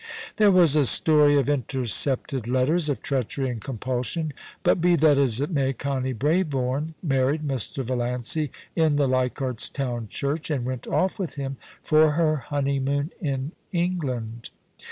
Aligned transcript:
There 0.37 0.49
was 0.49 0.75
a 0.75 0.87
story 0.87 1.37
of 1.37 1.47
intercepted 1.47 2.47
letters, 2.47 2.89
of 2.89 3.03
treachery 3.03 3.51
and 3.51 3.61
compulsion; 3.61 4.33
but 4.63 4.81
be 4.81 4.95
that 4.95 5.19
as 5.19 5.41
it 5.41 5.51
may, 5.51 5.73
Connie 5.73 6.11
Brabourne 6.13 6.95
married 7.03 7.47
Mr. 7.47 7.83
Valiancy 7.83 8.49
in 8.75 8.95
the 8.95 9.07
Leichardt's 9.07 9.69
Town 9.69 10.07
church, 10.07 10.49
and 10.49 10.65
went 10.65 10.87
off 10.87 11.19
with 11.19 11.35
him 11.35 11.57
for 11.83 12.13
her 12.13 12.37
honeymoon 12.37 13.11
in 13.19 13.51
England. 13.71 14.49